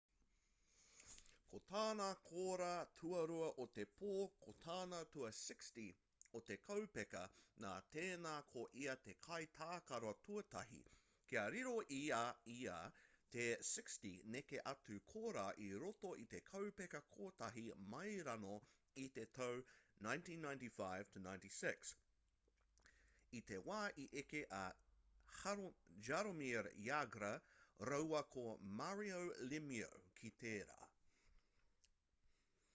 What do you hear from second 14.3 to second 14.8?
neke